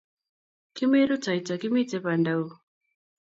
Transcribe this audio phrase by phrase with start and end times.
[0.75, 2.43] Kimi rutoito, kimite banda o